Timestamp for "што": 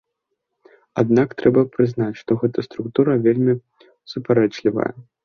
2.21-2.37